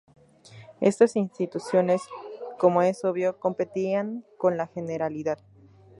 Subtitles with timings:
[0.79, 2.01] Estas instituciones,
[2.57, 5.37] como es obvio, competían con la Generalidad.